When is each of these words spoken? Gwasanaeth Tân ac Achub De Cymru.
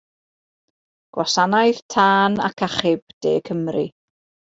Gwasanaeth 1.15 1.81
Tân 1.95 2.33
ac 2.47 2.57
Achub 2.69 3.01
De 3.21 3.33
Cymru. 3.51 3.85